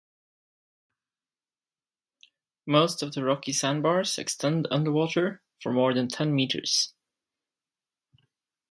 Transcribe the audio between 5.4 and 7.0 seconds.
for more than ten meters.